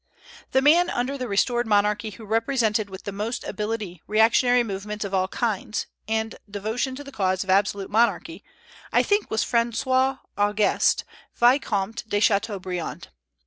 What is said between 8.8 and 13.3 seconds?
I think was Francois Auguste, Vicomte de Chateaubriand.